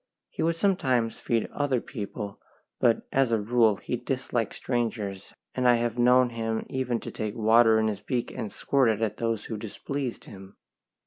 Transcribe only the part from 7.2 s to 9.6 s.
water in his beak and squirt it at those who